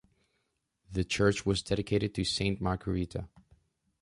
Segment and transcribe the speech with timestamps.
[0.91, 3.27] The church was dedicated to Saint Margareta.